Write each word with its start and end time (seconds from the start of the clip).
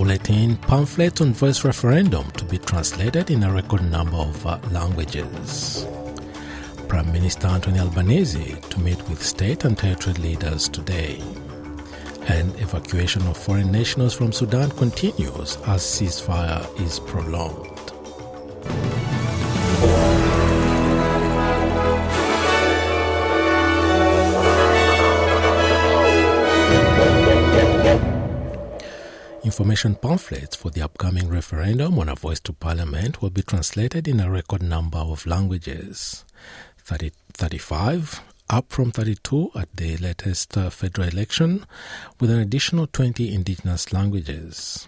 bulletin 0.00 0.56
pamphlets 0.56 1.20
on 1.20 1.34
voice 1.34 1.62
referendum 1.62 2.24
to 2.30 2.42
be 2.46 2.56
translated 2.56 3.30
in 3.30 3.42
a 3.42 3.52
record 3.52 3.82
number 3.90 4.16
of 4.16 4.46
uh, 4.46 4.58
languages. 4.70 5.86
Prime 6.88 7.12
Minister 7.12 7.48
Anthony 7.48 7.80
Albanese 7.80 8.56
to 8.70 8.80
meet 8.80 8.96
with 9.10 9.22
state 9.22 9.66
and 9.66 9.76
territory 9.76 10.14
leaders 10.14 10.70
today. 10.70 11.20
And 12.28 12.58
evacuation 12.58 13.26
of 13.26 13.36
foreign 13.36 13.70
nationals 13.70 14.14
from 14.14 14.32
Sudan 14.32 14.70
continues 14.70 15.58
as 15.66 15.82
ceasefire 15.82 16.64
is 16.80 16.98
prolonged. 17.00 17.99
Information 29.50 29.96
pamphlets 29.96 30.54
for 30.54 30.70
the 30.70 30.80
upcoming 30.80 31.28
referendum 31.28 31.98
on 31.98 32.08
a 32.08 32.14
voice 32.14 32.38
to 32.38 32.52
parliament 32.52 33.20
will 33.20 33.30
be 33.30 33.42
translated 33.42 34.06
in 34.06 34.20
a 34.20 34.30
record 34.30 34.62
number 34.62 34.98
of 34.98 35.26
languages 35.26 36.24
30, 36.84 37.10
35, 37.32 38.22
up 38.48 38.70
from 38.70 38.92
32 38.92 39.50
at 39.56 39.68
the 39.74 39.96
latest 39.96 40.56
uh, 40.56 40.70
federal 40.70 41.08
election, 41.08 41.66
with 42.20 42.30
an 42.30 42.38
additional 42.38 42.86
20 42.86 43.34
indigenous 43.34 43.92
languages. 43.92 44.86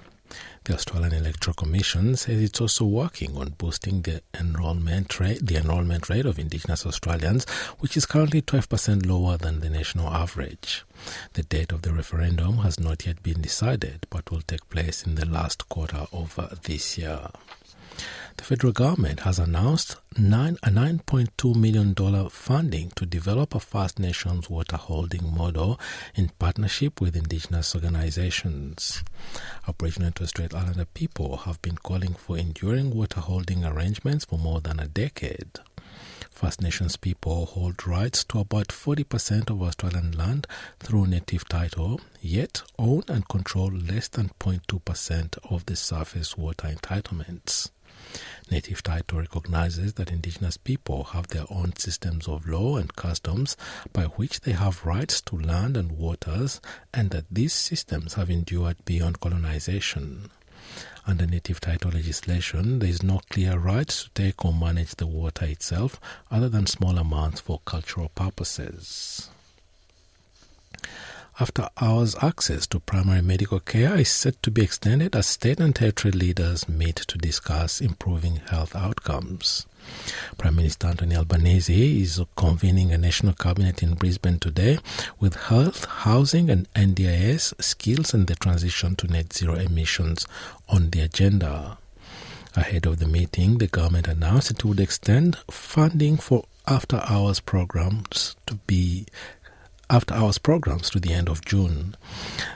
The 0.65 0.75
Australian 0.75 1.13
Electoral 1.13 1.55
Commission 1.55 2.17
says 2.17 2.41
it's 2.41 2.61
also 2.61 2.85
working 2.85 3.37
on 3.37 3.51
boosting 3.59 4.03
the 4.03 4.23
enrolment 4.39 5.19
rate, 5.19 5.45
the 5.45 5.57
enrolment 5.57 6.09
rate 6.09 6.25
of 6.25 6.39
Indigenous 6.39 6.87
Australians, 6.87 7.49
which 7.81 7.97
is 7.97 8.07
currently 8.07 8.43
12% 8.43 9.05
lower 9.07 9.37
than 9.37 9.61
the 9.61 9.71
national 9.71 10.09
average. 10.09 10.85
The 11.33 11.43
date 11.43 11.73
of 11.73 11.83
the 11.83 11.93
referendum 11.93 12.59
has 12.59 12.79
not 12.79 13.05
yet 13.07 13.23
been 13.23 13.43
decided, 13.43 14.07
but 14.09 14.31
will 14.31 14.43
take 14.43 14.69
place 14.71 15.05
in 15.05 15.17
the 15.17 15.27
last 15.27 15.69
quarter 15.69 16.07
of 16.13 16.39
uh, 16.39 16.49
this 16.63 16.97
year. 16.97 17.29
The 18.43 18.49
federal 18.57 18.73
government 18.73 19.21
has 19.21 19.39
announced 19.39 19.99
nine, 20.19 20.57
a 20.65 20.69
$9.2 20.69 21.55
million 21.55 21.95
funding 22.29 22.91
to 22.97 23.07
develop 23.07 23.55
a 23.55 23.61
First 23.61 24.01
Nations 24.01 24.51
water 24.51 24.77
holding 24.77 25.33
model 25.33 25.79
in 26.17 26.29
partnership 26.41 27.01
with 27.01 27.15
Indigenous 27.17 27.73
organizations. 27.73 29.05
Aboriginal 29.69 30.09
and 30.09 30.17
Torres 30.17 30.31
Strait 30.31 30.53
Islander 30.53 30.87
people 30.87 31.37
have 31.37 31.63
been 31.63 31.77
calling 31.77 32.15
for 32.15 32.37
enduring 32.37 32.91
water 32.91 33.21
holding 33.21 33.65
arrangements 33.65 34.25
for 34.25 34.41
more 34.41 34.61
than 34.61 34.81
a 34.81 34.89
decade. 34.89 35.61
First 36.29 36.61
Nations 36.61 36.97
people 36.97 37.47
hold 37.47 37.87
rights 37.87 38.25
to 38.25 38.41
about 38.41 38.69
40% 38.69 39.51
of 39.51 39.63
Australian 39.63 40.19
land 40.19 40.49
through 40.81 41.07
native 41.07 41.49
title, 41.49 42.01
yet 42.21 42.63
own 42.77 43.05
and 43.07 43.29
control 43.29 43.71
less 43.71 44.09
than 44.09 44.31
0.2% 44.41 45.39
of 45.49 45.65
the 45.67 45.77
surface 45.77 46.37
water 46.37 46.67
entitlements. 46.67 47.71
Native 48.51 48.83
title 48.83 49.21
recognizes 49.21 49.95
that 49.95 50.11
indigenous 50.11 50.57
people 50.57 51.05
have 51.05 51.29
their 51.29 51.47
own 51.51 51.75
systems 51.77 52.29
of 52.29 52.47
law 52.47 52.77
and 52.77 52.95
customs 52.97 53.57
by 53.93 54.05
which 54.05 54.41
they 54.41 54.53
have 54.53 54.85
rights 54.85 55.21
to 55.23 55.39
land 55.39 55.77
and 55.77 55.93
waters, 55.93 56.61
and 56.93 57.11
that 57.11 57.27
these 57.31 57.53
systems 57.53 58.15
have 58.15 58.31
endured 58.31 58.85
beyond 58.85 59.21
colonization. 59.21 60.31
Under 61.07 61.27
native 61.27 61.61
title 61.61 61.91
legislation, 61.91 62.79
there 62.79 62.89
is 62.89 63.03
no 63.03 63.21
clear 63.29 63.59
right 63.59 63.89
to 63.89 64.11
take 64.11 64.45
or 64.45 64.53
manage 64.53 64.95
the 64.95 65.07
water 65.07 65.47
itself 65.47 66.01
other 66.31 66.49
than 66.49 66.67
small 66.67 66.99
amounts 66.99 67.41
for 67.41 67.61
cultural 67.65 68.09
purposes. 68.11 69.29
After 71.41 71.69
hours 71.81 72.15
access 72.21 72.67
to 72.69 72.81
primary 72.81 73.23
medical 73.23 73.59
care 73.59 73.97
is 73.97 74.11
set 74.11 74.43
to 74.43 74.51
be 74.51 74.63
extended 74.63 75.17
as 75.17 75.27
state 75.27 75.61
and 75.61 75.75
territory 75.75 76.13
leaders 76.13 76.69
meet 76.69 76.97
to 76.97 77.17
discuss 77.17 77.81
improving 77.81 78.37
health 78.37 78.77
outcomes. 78.77 79.67
Prime 80.37 80.57
Minister 80.57 80.89
Anthony 80.89 81.17
Albanese 81.17 82.03
is 82.03 82.21
convening 82.37 82.93
a 82.93 82.99
national 82.99 83.33
cabinet 83.33 83.83
in 83.83 83.95
Brisbane 83.95 84.39
today 84.41 84.79
with 85.19 85.35
health, 85.35 85.87
housing, 85.87 86.51
and 86.51 86.71
NDIS 86.75 87.61
skills 87.63 88.13
and 88.13 88.27
the 88.27 88.35
transition 88.35 88.95
to 88.97 89.07
net 89.07 89.33
zero 89.33 89.55
emissions 89.55 90.27
on 90.69 90.91
the 90.91 91.01
agenda. 91.01 91.79
Ahead 92.55 92.85
of 92.85 92.99
the 92.99 93.07
meeting, 93.07 93.57
the 93.57 93.69
government 93.69 94.07
announced 94.07 94.51
it 94.51 94.65
would 94.67 94.81
extend 94.81 95.39
funding 95.51 96.19
for 96.19 96.45
after 96.67 97.03
hours 97.09 97.41
programs 97.41 98.37
to 98.47 98.55
be 98.67 99.07
after 99.93 100.15
hours 100.15 100.39
programs 100.39 100.89
to 100.89 100.99
the 100.99 101.13
end 101.13 101.29
of 101.29 101.45
June. 101.45 101.95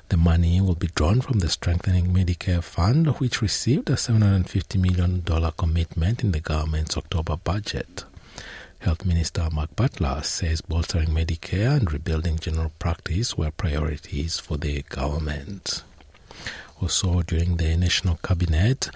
The 0.08 0.16
money 0.16 0.58
will 0.62 0.74
be 0.74 0.88
drawn 0.94 1.20
from 1.20 1.40
the 1.40 1.50
Strengthening 1.50 2.06
Medicare 2.06 2.64
Fund, 2.64 3.08
which 3.18 3.42
received 3.42 3.90
a 3.90 3.92
$750 3.92 4.80
million 4.80 5.22
commitment 5.58 6.24
in 6.24 6.32
the 6.32 6.40
government's 6.40 6.96
October 6.96 7.36
budget. 7.36 8.04
Health 8.78 9.04
Minister 9.04 9.48
Mark 9.52 9.76
Butler 9.76 10.22
says 10.22 10.62
bolstering 10.62 11.10
Medicare 11.10 11.76
and 11.76 11.92
rebuilding 11.92 12.38
general 12.38 12.72
practice 12.78 13.36
were 13.36 13.50
priorities 13.50 14.40
for 14.40 14.56
the 14.56 14.80
government. 14.88 15.84
Also, 16.80 17.20
during 17.20 17.58
the 17.58 17.76
National 17.76 18.16
Cabinet, 18.22 18.88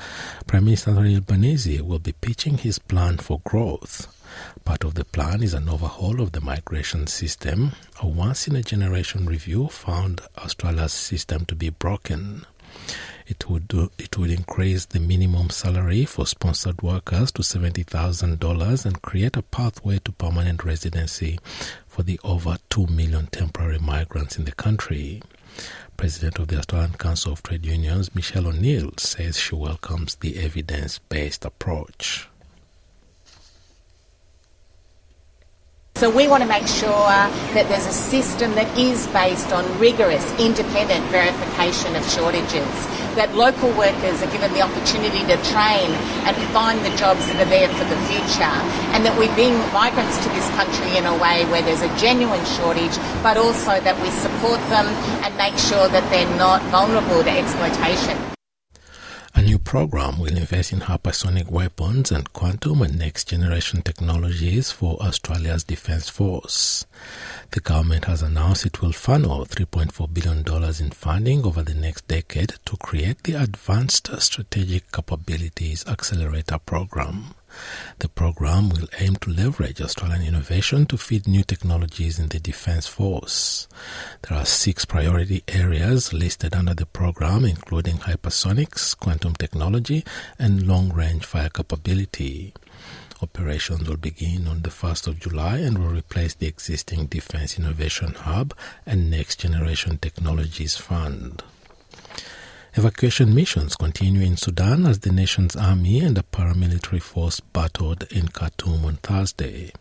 Prime 0.47 0.65
Minister 0.65 0.93
Albanese 0.93 1.83
will 1.83 1.99
be 1.99 2.13
pitching 2.13 2.57
his 2.57 2.79
plan 2.79 3.19
for 3.19 3.41
growth. 3.45 4.17
Part 4.65 4.85
of 4.85 4.95
the 4.95 5.05
plan 5.05 5.43
is 5.43 5.55
an 5.55 5.69
overhaul 5.69 6.21
of 6.21 6.33
the 6.33 6.41
migration 6.41 7.07
system. 7.07 7.73
A 8.03 8.07
once 8.07 8.47
in 8.47 8.57
a 8.57 8.63
generation 8.63 9.27
review 9.27 9.69
found 9.69 10.21
Australia's 10.39 10.93
system 10.93 11.45
to 11.47 11.55
be 11.55 11.71
broken. 11.71 12.47
It 13.27 13.49
would 13.49 13.69
do, 13.69 13.91
it 13.99 14.17
would 14.19 14.31
increase 14.31 14.87
the 14.87 15.01
minimum 15.01 15.51
salary 15.51 16.05
for 16.05 16.27
sponsored 16.27 16.83
workers 16.83 17.31
to 17.33 17.43
$70,000 17.43 18.87
and 18.87 19.03
create 19.03 19.37
a 19.37 19.43
pathway 19.43 19.99
to 20.01 20.13
permanent 20.13 20.65
residency 20.65 21.39
for 21.87 22.03
the 22.03 22.19
over 22.25 22.57
2 22.71 22.87
million 22.87 23.27
temporary 23.27 23.79
migrants 23.79 24.37
in 24.37 24.47
the 24.47 24.53
country. 24.53 25.23
President 25.97 26.39
of 26.39 26.49
the 26.49 26.57
Australian 26.59 26.95
Council 26.95 27.33
of 27.33 27.43
Trade 27.43 27.67
Unions, 27.67 28.15
Michelle 28.15 28.47
O'Neill, 28.47 28.93
says 28.97 29.39
she 29.39 29.55
welcomes 29.55 30.15
the 30.17 30.39
evidence 30.39 30.99
based 30.99 31.45
approach. 31.45 32.30
So 36.01 36.09
we 36.09 36.29
want 36.29 36.43
to 36.43 36.49
make 36.49 36.67
sure 36.67 37.13
that 37.53 37.69
there's 37.69 37.85
a 37.85 37.93
system 37.93 38.57
that 38.57 38.73
is 38.73 39.05
based 39.13 39.53
on 39.53 39.69
rigorous, 39.77 40.25
independent 40.41 41.05
verification 41.13 41.93
of 41.93 42.01
shortages, 42.09 42.73
that 43.21 43.37
local 43.37 43.69
workers 43.77 44.17
are 44.25 44.33
given 44.33 44.49
the 44.57 44.65
opportunity 44.65 45.21
to 45.29 45.37
train 45.53 45.93
and 46.25 46.33
find 46.57 46.81
the 46.89 46.97
jobs 46.97 47.29
that 47.29 47.37
are 47.37 47.51
there 47.53 47.69
for 47.77 47.85
the 47.85 48.01
future, 48.09 48.57
and 48.97 49.05
that 49.05 49.13
we 49.21 49.29
bring 49.37 49.53
migrants 49.77 50.17
to 50.25 50.33
this 50.33 50.49
country 50.57 50.97
in 50.97 51.05
a 51.05 51.13
way 51.21 51.45
where 51.53 51.61
there's 51.61 51.85
a 51.85 51.93
genuine 52.01 52.49
shortage, 52.57 52.97
but 53.21 53.37
also 53.37 53.77
that 53.85 54.01
we 54.01 54.09
support 54.09 54.57
them 54.73 54.89
and 55.21 55.37
make 55.37 55.61
sure 55.61 55.85
that 55.93 56.09
they're 56.09 56.25
not 56.41 56.65
vulnerable 56.73 57.21
to 57.21 57.29
exploitation. 57.29 58.17
A 59.35 59.43
new 59.43 59.59
program 59.59 60.19
will 60.19 60.37
invest 60.37 60.73
in 60.73 60.81
hypersonic 60.81 61.51
weapons 61.51 62.11
and 62.11 62.33
quantum 62.33 62.83
and 62.83 62.99
next 62.99 63.29
generation 63.29 63.81
technologies 63.81 64.71
for 64.73 64.97
Australia's 65.01 65.65
Defence 65.65 66.09
Force. 66.09 66.85
The 67.53 67.61
government 67.61 68.07
has 68.07 68.23
announced 68.23 68.67
it 68.67 68.83
will 68.83 68.93
funnel 68.93 69.47
$3.4 69.47 70.13
billion 70.13 70.85
in 70.85 70.91
funding 70.91 71.45
over 71.45 71.63
the 71.63 71.75
next 71.75 72.09
decade 72.09 72.55
to 72.65 72.77
create 72.77 73.23
the 73.23 73.35
Advanced 73.35 74.11
Strategic 74.21 74.91
Capabilities 74.93 75.87
Accelerator 75.87 76.59
Program. 76.59 77.35
The 77.99 78.09
program 78.09 78.69
will 78.69 78.89
aim 78.99 79.17
to 79.17 79.31
leverage 79.31 79.81
Australian 79.81 80.23
innovation 80.23 80.87
to 80.87 80.97
feed 80.97 81.27
new 81.27 81.43
technologies 81.43 82.19
in 82.19 82.29
the 82.29 82.39
Defence 82.39 82.87
Force. 82.87 83.69
There 84.23 84.39
are 84.39 84.47
six 84.47 84.85
priority 84.85 85.43
areas 85.49 86.13
listed 86.13 86.55
under 86.55 86.75
the 86.75 86.87
program, 86.87 87.45
including 87.45 87.99
hypersonics, 87.99 88.97
quantum 88.97 89.35
technology, 89.35 90.05
and 90.39 90.67
long 90.67 90.93
range 90.93 91.25
fire 91.25 91.51
capability. 91.51 92.55
Operations 93.23 93.87
will 93.87 93.99
begin 93.99 94.49
on 94.49 94.63
the 94.63 94.71
1st 94.71 95.07
of 95.09 95.21
July 95.21 95.59
and 95.59 95.77
will 95.77 95.95
replace 95.95 96.35
the 96.35 96.47
existing 96.47 97.07
Defence 97.07 97.59
Innovation 97.59 98.15
Hub 98.15 98.55
and 98.87 99.11
Next 99.11 99.41
Generation 99.41 99.99
Technologies 99.99 100.77
Fund. 100.77 101.43
Evacuation 102.75 103.35
missions 103.35 103.75
continue 103.75 104.21
in 104.21 104.37
Sudan 104.37 104.87
as 104.87 105.01
the 105.01 105.11
nation's 105.11 105.57
army 105.57 105.99
and 105.99 106.17
a 106.17 106.23
paramilitary 106.23 107.03
force 107.03 107.41
battled 107.41 108.05
in 108.13 108.29
Khartoum 108.29 108.85
on 108.85 108.95
Thursday. 108.97 109.73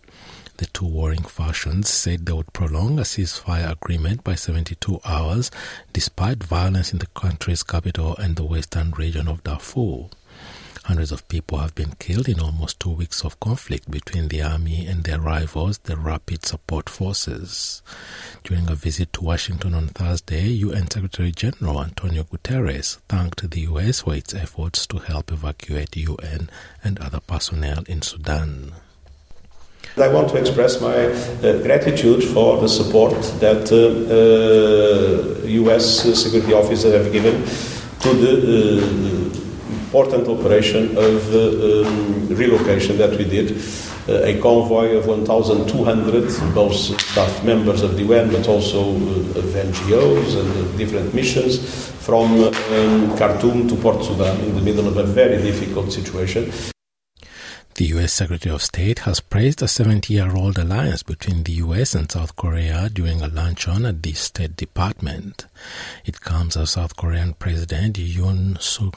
The 0.57 0.65
two 0.65 0.87
warring 0.87 1.21
factions 1.21 1.87
said 1.87 2.25
they 2.25 2.33
would 2.33 2.51
prolong 2.51 2.97
a 2.97 3.03
ceasefire 3.03 3.71
agreement 3.71 4.23
by 4.23 4.33
72 4.33 4.99
hours 5.05 5.51
despite 5.93 6.43
violence 6.43 6.91
in 6.91 6.97
the 6.97 7.05
country's 7.07 7.61
capital 7.61 8.17
and 8.17 8.35
the 8.35 8.43
western 8.43 8.89
region 8.91 9.27
of 9.27 9.43
Darfur. 9.43 10.09
Hundreds 10.89 11.11
of 11.11 11.27
people 11.27 11.59
have 11.59 11.75
been 11.75 11.93
killed 11.99 12.27
in 12.27 12.39
almost 12.39 12.79
two 12.79 12.89
weeks 12.89 13.23
of 13.23 13.39
conflict 13.39 13.91
between 13.91 14.27
the 14.29 14.41
army 14.41 14.87
and 14.87 15.03
their 15.03 15.19
rivals, 15.19 15.77
the 15.83 15.95
Rapid 15.95 16.43
Support 16.43 16.89
Forces. 16.89 17.83
During 18.43 18.67
a 18.67 18.73
visit 18.73 19.13
to 19.13 19.23
Washington 19.23 19.75
on 19.75 19.89
Thursday, 19.89 20.47
UN 20.47 20.89
Secretary 20.89 21.31
General 21.31 21.83
Antonio 21.83 22.23
Guterres 22.23 22.97
thanked 23.07 23.51
the 23.51 23.59
US 23.69 24.01
for 24.01 24.15
its 24.15 24.33
efforts 24.33 24.87
to 24.87 24.97
help 24.97 25.31
evacuate 25.31 25.95
UN 25.95 26.49
and 26.83 26.97
other 26.97 27.19
personnel 27.19 27.83
in 27.87 28.01
Sudan. 28.01 28.71
I 29.95 30.07
want 30.07 30.29
to 30.29 30.37
express 30.37 30.81
my 30.81 31.05
uh, 31.05 31.61
gratitude 31.61 32.23
for 32.23 32.59
the 32.59 32.67
support 32.67 33.13
that 33.41 33.71
uh, 33.71 35.43
uh, 35.43 35.45
U.S. 35.45 36.01
security 36.19 36.53
officers 36.53 36.93
have 36.93 37.13
given 37.13 37.45
to 37.99 38.13
the 38.15 39.15
uh, 39.15 39.18
important 39.89 40.27
operation 40.27 40.95
of 40.95 41.33
uh, 41.33 41.87
um, 41.87 42.27
relocation 42.27 42.95
that 42.99 43.09
we 43.17 43.23
did. 43.23 43.57
Uh, 44.07 44.21
a 44.23 44.39
convoy 44.39 44.95
of 44.95 45.07
1,200, 45.07 46.53
both 46.53 46.75
staff 46.75 47.43
members 47.43 47.81
of 47.81 47.95
the 47.97 48.03
UN, 48.03 48.31
but 48.31 48.47
also 48.47 48.91
of 48.91 49.45
NGOs 49.45 50.39
and 50.39 50.77
different 50.77 51.11
missions, 51.15 51.89
from 52.05 52.43
um, 52.43 53.17
Khartoum 53.17 53.67
to 53.67 53.75
Port 53.77 54.05
Sudan 54.05 54.39
in 54.41 54.53
the 54.55 54.61
middle 54.61 54.87
of 54.87 54.97
a 54.97 55.03
very 55.03 55.41
difficult 55.41 55.91
situation. 55.91 56.51
The 57.79 57.95
U.S. 57.95 58.11
Secretary 58.11 58.53
of 58.53 58.61
State 58.61 58.99
has 59.07 59.21
praised 59.21 59.61
a 59.61 59.67
70 59.69 60.13
year 60.13 60.35
old 60.35 60.57
alliance 60.57 61.01
between 61.01 61.43
the 61.43 61.53
U.S. 61.63 61.95
and 61.95 62.11
South 62.11 62.35
Korea 62.35 62.89
during 62.91 63.21
a 63.21 63.29
luncheon 63.29 63.85
at 63.85 64.03
the 64.03 64.11
State 64.11 64.57
Department. 64.57 65.45
It 66.03 66.19
comes 66.19 66.57
as 66.57 66.71
South 66.71 66.97
Korean 66.97 67.35
President 67.35 67.95
Yoon 67.95 68.61
Suk 68.61 68.95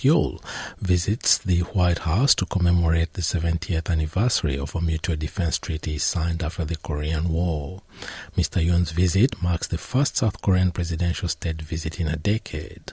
Yeol 0.00 0.42
visits 0.80 1.38
the 1.38 1.60
White 1.60 2.00
House 2.00 2.34
to 2.34 2.46
commemorate 2.46 3.12
the 3.12 3.22
70th 3.22 3.88
anniversary 3.88 4.58
of 4.58 4.74
a 4.74 4.80
mutual 4.80 5.14
defense 5.14 5.60
treaty 5.60 5.96
signed 5.98 6.42
after 6.42 6.64
the 6.64 6.74
Korean 6.74 7.28
War. 7.28 7.80
Mr. 8.36 8.60
Yoon's 8.60 8.90
visit 8.90 9.40
marks 9.40 9.68
the 9.68 9.78
first 9.78 10.16
South 10.16 10.42
Korean 10.42 10.72
presidential 10.72 11.28
state 11.28 11.62
visit 11.62 12.00
in 12.00 12.08
a 12.08 12.16
decade. 12.16 12.90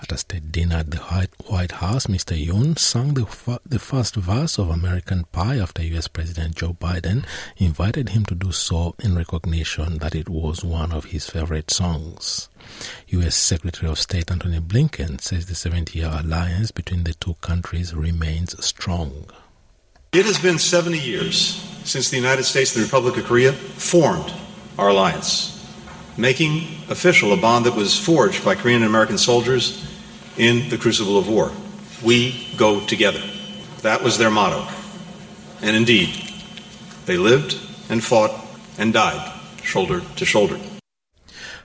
At 0.00 0.12
a 0.12 0.18
state 0.18 0.52
dinner 0.52 0.76
at 0.76 0.90
the 0.90 0.98
White 1.46 1.72
House, 1.72 2.06
Mr. 2.06 2.36
Yoon 2.36 2.78
sang 2.78 3.14
the, 3.14 3.26
the 3.64 3.78
first 3.78 4.14
verse 4.14 4.58
of 4.58 4.68
American 4.68 5.24
Pie 5.32 5.58
after 5.58 5.82
U.S. 5.82 6.08
President 6.08 6.56
Joe 6.56 6.74
Biden 6.74 7.24
invited 7.56 8.10
him 8.10 8.24
to 8.26 8.34
do 8.34 8.52
so 8.52 8.94
in 9.02 9.16
recognition 9.16 9.98
that 9.98 10.14
it 10.14 10.28
was 10.28 10.62
one 10.62 10.92
of 10.92 11.06
his 11.06 11.30
favorite 11.30 11.70
songs. 11.70 12.48
U.S. 13.08 13.36
Secretary 13.36 13.90
of 13.90 13.98
State 13.98 14.30
Antony 14.30 14.60
Blinken 14.60 15.20
says 15.20 15.46
the 15.46 15.54
70 15.54 15.98
year 15.98 16.10
alliance 16.12 16.70
between 16.70 17.04
the 17.04 17.14
two 17.14 17.34
countries 17.40 17.94
remains 17.94 18.62
strong. 18.64 19.30
It 20.12 20.26
has 20.26 20.38
been 20.38 20.58
70 20.58 20.98
years 20.98 21.36
since 21.84 22.10
the 22.10 22.16
United 22.16 22.44
States 22.44 22.74
and 22.74 22.82
the 22.82 22.86
Republic 22.86 23.16
of 23.16 23.24
Korea 23.24 23.52
formed 23.52 24.32
our 24.78 24.88
alliance 24.88 25.55
making 26.16 26.62
official 26.88 27.32
a 27.32 27.36
bond 27.36 27.66
that 27.66 27.74
was 27.74 27.98
forged 27.98 28.44
by 28.44 28.54
Korean 28.54 28.82
and 28.82 28.88
American 28.88 29.18
soldiers 29.18 29.84
in 30.36 30.68
the 30.68 30.78
crucible 30.78 31.18
of 31.18 31.28
war. 31.28 31.52
We 32.02 32.46
go 32.56 32.84
together. 32.86 33.22
That 33.82 34.02
was 34.02 34.18
their 34.18 34.30
motto. 34.30 34.66
And 35.62 35.76
indeed, 35.76 36.10
they 37.06 37.16
lived 37.16 37.58
and 37.88 38.02
fought 38.02 38.32
and 38.78 38.92
died 38.92 39.32
shoulder 39.62 40.00
to 40.16 40.24
shoulder. 40.24 40.58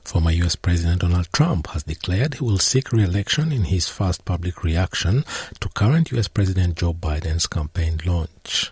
Former 0.03 0.31
US 0.31 0.55
President 0.55 1.01
Donald 1.01 1.27
Trump 1.31 1.67
has 1.67 1.83
declared 1.83 2.33
he 2.35 2.43
will 2.43 2.57
seek 2.57 2.91
re 2.91 3.03
election 3.03 3.51
in 3.51 3.65
his 3.65 3.87
first 3.87 4.25
public 4.25 4.63
reaction 4.63 5.23
to 5.59 5.69
current 5.69 6.11
US 6.11 6.27
President 6.27 6.75
Joe 6.75 6.93
Biden's 6.93 7.47
campaign 7.47 7.99
launch. 8.05 8.71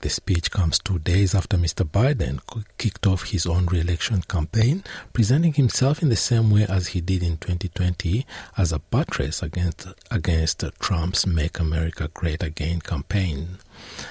The 0.00 0.10
speech 0.10 0.50
comes 0.50 0.78
two 0.78 0.98
days 0.98 1.34
after 1.34 1.56
Mr. 1.56 1.84
Biden 1.88 2.40
kicked 2.78 3.06
off 3.06 3.30
his 3.30 3.46
own 3.46 3.66
re-election 3.66 4.22
campaign, 4.22 4.84
presenting 5.12 5.54
himself 5.54 6.02
in 6.02 6.08
the 6.08 6.16
same 6.16 6.50
way 6.50 6.66
as 6.68 6.88
he 6.88 7.00
did 7.00 7.22
in 7.22 7.36
2020 7.38 8.26
as 8.56 8.72
a 8.72 8.78
buttress 8.78 9.42
against, 9.42 9.86
against 10.10 10.64
Trump's 10.78 11.26
Make 11.26 11.58
America 11.58 12.10
Great 12.12 12.42
Again 12.42 12.80
campaign. 12.80 13.58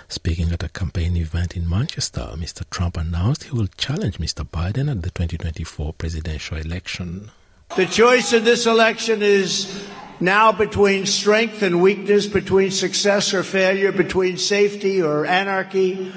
Speaking 0.08 0.52
at 0.52 0.64
a 0.64 0.70
campaign 0.70 1.16
event 1.18 1.56
in 1.56 1.70
Manchester, 1.70 2.30
Mr. 2.36 2.70
Trump 2.70 2.98
announced 2.98 3.44
he 3.44 3.52
will 3.52 3.68
challenge 3.78 4.18
Mr. 4.18 4.48
Biden 4.48 4.90
at 4.90 5.02
the 5.02 5.12
2024 5.12 5.94
presidential 5.94 6.58
election. 6.58 7.32
The 7.76 7.86
choice 7.86 8.34
in 8.34 8.44
this 8.44 8.68
election 8.68 9.22
is 9.22 9.84
now 10.20 10.52
between 10.52 11.06
strength 11.06 11.62
and 11.62 11.82
weakness, 11.82 12.28
between 12.28 12.72
success 12.72 13.34
or 13.34 13.44
failure, 13.44 13.92
between 13.92 14.38
safety 14.38 15.02
or 15.02 15.26
anarchy, 15.26 16.12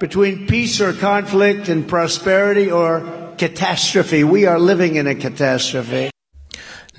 between 0.00 0.46
peace 0.46 0.80
or 0.80 0.92
conflict 0.92 1.68
and 1.68 1.88
prosperity 1.88 2.70
or 2.70 3.32
catastrophe. 3.38 4.24
We 4.24 4.46
are 4.46 4.58
living 4.58 4.96
in 4.96 5.06
a 5.06 5.14
catastrophe. 5.14 6.10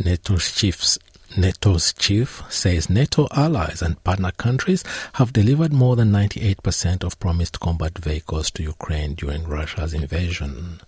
NATO's 0.04 0.54
chiefs 0.56 0.98
NATO's 1.38 1.94
chief 1.94 2.42
says 2.50 2.90
NATO 2.90 3.28
allies 3.32 3.84
and 3.84 4.04
partner 4.04 4.32
countries 4.32 4.84
have 5.14 5.32
delivered 5.32 5.72
more 5.72 5.96
than 5.96 6.12
98% 6.12 7.04
of 7.04 7.20
promised 7.20 7.60
combat 7.60 8.00
vehicles 8.00 8.50
to 8.52 8.64
Ukraine 8.64 9.14
during 9.14 9.48
Russia's 9.48 9.94
invasion. 9.94 10.82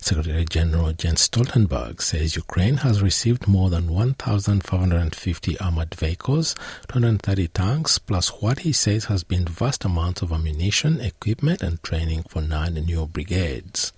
Secretary 0.00 0.44
General 0.44 0.92
Jens 0.92 1.28
Stoltenberg 1.28 2.02
says 2.02 2.34
Ukraine 2.34 2.78
has 2.78 3.00
received 3.00 3.46
more 3.46 3.70
than 3.70 3.88
1,550 3.88 5.60
armored 5.60 5.94
vehicles, 5.94 6.56
230 6.88 7.48
tanks, 7.48 7.98
plus 7.98 8.28
what 8.42 8.60
he 8.60 8.72
says 8.72 9.04
has 9.04 9.22
been 9.22 9.44
vast 9.44 9.84
amounts 9.84 10.20
of 10.20 10.32
ammunition, 10.32 11.00
equipment, 11.00 11.62
and 11.62 11.80
training 11.84 12.24
for 12.28 12.42
nine 12.42 12.74
new 12.74 13.06
brigades. 13.06 13.92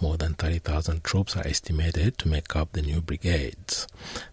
More 0.00 0.16
than 0.16 0.34
30,000 0.34 1.04
troops 1.04 1.36
are 1.36 1.46
estimated 1.46 2.18
to 2.18 2.28
make 2.28 2.56
up 2.56 2.72
the 2.72 2.82
new 2.82 3.00
brigades. 3.00 3.86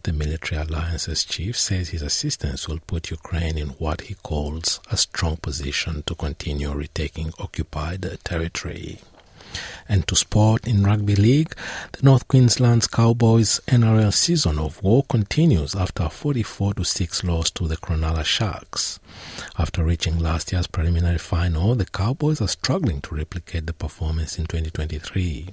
The 0.03 0.13
military 0.13 0.59
alliance's 0.87 1.25
chief 1.25 1.57
says 1.57 1.89
his 1.89 2.01
assistance 2.01 2.65
will 2.65 2.79
put 2.87 3.11
Ukraine 3.11 3.57
in 3.57 3.69
what 3.71 3.99
he 4.07 4.13
calls 4.13 4.79
a 4.89 4.95
strong 4.95 5.35
position 5.35 6.01
to 6.03 6.15
continue 6.15 6.71
retaking 6.71 7.33
occupied 7.39 8.17
territory. 8.23 8.99
And 9.89 10.07
to 10.07 10.15
sport 10.15 10.65
in 10.65 10.85
rugby 10.85 11.17
league, 11.17 11.53
the 11.91 12.03
North 12.03 12.25
Queensland's 12.29 12.87
Cowboys 12.87 13.59
NRL 13.67 14.13
season 14.13 14.59
of 14.59 14.81
war 14.81 15.03
continues 15.03 15.75
after 15.75 16.03
a 16.03 16.09
44 16.09 16.75
6 16.81 17.23
loss 17.25 17.51
to 17.51 17.67
the 17.67 17.75
Cronulla 17.75 18.23
Sharks. 18.23 19.01
After 19.59 19.83
reaching 19.83 20.19
last 20.19 20.53
year's 20.53 20.67
preliminary 20.67 21.17
final, 21.17 21.75
the 21.75 21.85
Cowboys 21.85 22.39
are 22.39 22.47
struggling 22.47 23.01
to 23.01 23.15
replicate 23.15 23.65
the 23.67 23.73
performance 23.73 24.39
in 24.39 24.45
2023. 24.45 25.49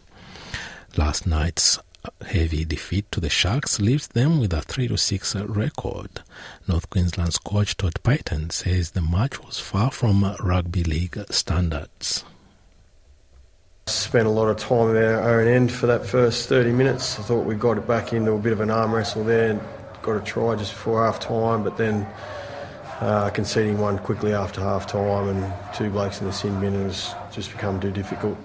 Last 0.96 1.26
night's 1.26 1.80
heavy 2.26 2.64
defeat 2.64 3.10
to 3.12 3.20
the 3.20 3.28
Sharks 3.28 3.80
leaves 3.80 4.08
them 4.08 4.40
with 4.40 4.52
a 4.52 4.60
3 4.60 4.96
6 4.96 5.36
record. 5.36 6.22
North 6.68 6.90
Queensland's 6.90 7.38
coach 7.38 7.76
Todd 7.76 7.94
Payten 8.02 8.52
says 8.52 8.90
the 8.90 9.00
match 9.00 9.42
was 9.44 9.58
far 9.58 9.90
from 9.90 10.36
rugby 10.40 10.84
league 10.84 11.18
standards. 11.30 12.24
Spent 13.86 14.26
a 14.26 14.30
lot 14.30 14.48
of 14.48 14.56
time 14.56 14.96
at 14.96 15.04
our 15.04 15.40
own 15.40 15.48
end 15.48 15.72
for 15.72 15.86
that 15.86 16.06
first 16.06 16.48
30 16.48 16.72
minutes. 16.72 17.18
I 17.18 17.22
thought 17.22 17.44
we 17.44 17.54
got 17.54 17.76
it 17.76 17.86
back 17.86 18.12
into 18.12 18.32
a 18.32 18.38
bit 18.38 18.52
of 18.52 18.60
an 18.60 18.70
arm 18.70 18.94
wrestle 18.94 19.24
there. 19.24 19.60
Got 20.02 20.16
a 20.16 20.20
try 20.20 20.54
just 20.56 20.72
before 20.72 21.04
half 21.04 21.20
time, 21.20 21.62
but 21.62 21.76
then 21.76 22.06
uh, 23.00 23.30
conceding 23.30 23.78
one 23.78 23.98
quickly 23.98 24.32
after 24.32 24.60
half 24.60 24.86
time 24.86 25.28
and 25.28 25.74
two 25.74 25.90
blokes 25.90 26.20
in 26.20 26.26
the 26.26 26.32
sin 26.32 26.58
bin 26.60 26.72
has 26.84 27.14
just 27.32 27.50
become 27.52 27.80
too 27.80 27.90
difficult. 27.90 28.38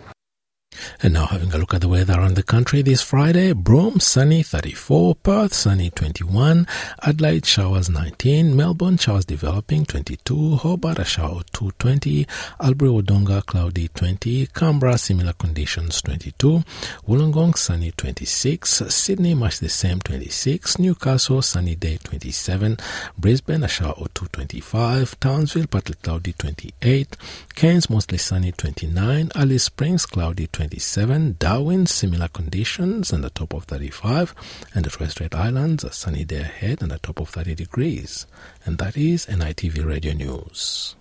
And 1.01 1.13
now 1.13 1.27
having 1.27 1.53
a 1.53 1.57
look 1.57 1.73
at 1.73 1.79
the 1.79 1.87
weather 1.87 2.13
around 2.13 2.35
the 2.35 2.43
country 2.43 2.81
this 2.81 3.01
Friday, 3.01 3.53
Broome 3.53 4.01
sunny 4.01 4.43
34, 4.43 5.15
Perth 5.15 5.53
sunny 5.53 5.91
21, 5.91 6.67
Adelaide 7.03 7.45
showers 7.45 7.89
19, 7.89 8.53
Melbourne 8.53 8.97
showers 8.97 9.23
developing 9.23 9.85
22, 9.85 10.57
Hobart 10.57 10.99
a 10.99 11.05
shower 11.05 11.43
220, 11.53 12.27
Albury 12.59 12.91
Wodonga 12.91 13.45
cloudy 13.45 13.87
20, 13.87 14.47
Canberra 14.47 14.97
similar 14.97 15.31
conditions 15.31 16.01
22, 16.01 16.65
Wollongong 17.07 17.55
sunny 17.57 17.91
26, 17.91 18.83
Sydney 18.93 19.33
much 19.33 19.59
the 19.59 19.69
same 19.69 20.01
26, 20.01 20.79
Newcastle 20.79 21.41
sunny 21.41 21.75
day 21.75 21.97
27, 22.03 22.75
Brisbane 23.17 23.63
a 23.63 23.69
shower 23.69 23.93
225, 23.95 25.17
Townsville 25.21 25.67
partly 25.67 25.95
cloudy 25.95 26.33
28, 26.33 27.15
Cairns 27.55 27.89
mostly 27.89 28.17
sunny 28.17 28.51
29, 28.51 29.31
Alice 29.33 29.63
Springs 29.63 30.05
cloudy 30.05 30.47
27, 30.91 31.35
Darwin, 31.37 31.85
similar 31.85 32.27
conditions 32.29 33.13
and 33.13 33.23
a 33.23 33.29
top 33.29 33.53
of 33.53 33.65
35, 33.65 34.33
and 34.73 34.83
the 34.83 34.89
Torres 34.89 35.11
Strait 35.11 35.35
Islands, 35.35 35.83
a 35.83 35.91
sunny 35.91 36.25
day 36.25 36.41
ahead 36.41 36.81
and 36.81 36.91
a 36.91 36.97
top 36.97 37.19
of 37.19 37.29
30 37.29 37.53
degrees. 37.53 38.25
And 38.65 38.79
that 38.79 38.97
is 38.97 39.27
NITV 39.27 39.85
Radio 39.85 40.13
News. 40.13 40.95